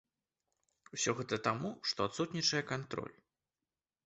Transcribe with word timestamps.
Усё 0.97 1.11
гэта 1.19 1.39
таму, 1.49 1.69
што 1.91 1.99
адсутнічае 2.09 2.63
кантроль. 2.73 3.15